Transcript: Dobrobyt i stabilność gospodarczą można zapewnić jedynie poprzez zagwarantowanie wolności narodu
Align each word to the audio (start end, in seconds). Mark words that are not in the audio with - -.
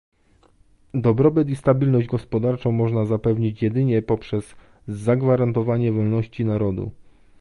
Dobrobyt 0.93 1.49
i 1.49 1.55
stabilność 1.55 2.07
gospodarczą 2.07 2.71
można 2.71 3.05
zapewnić 3.05 3.61
jedynie 3.63 4.01
poprzez 4.01 4.55
zagwarantowanie 4.87 5.91
wolności 5.91 6.45
narodu 6.45 6.91